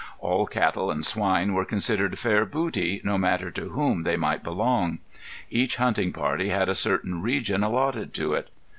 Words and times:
All 0.17 0.47
cattle 0.47 0.89
and 0.89 1.05
swine 1.05 1.53
were 1.53 1.63
considered 1.63 2.17
fair 2.17 2.43
booty, 2.43 3.01
no 3.03 3.19
matter 3.19 3.51
to 3.51 3.69
whom 3.69 4.01
they 4.01 4.17
might 4.17 4.41
belong. 4.41 4.97
Each 5.51 5.75
hunting 5.75 6.11
party 6.11 6.49
had 6.49 6.69
a 6.69 6.73
certain 6.73 7.21
region 7.21 7.61
allotted 7.61 8.11
to 8.15 8.33
it. 8.33 8.49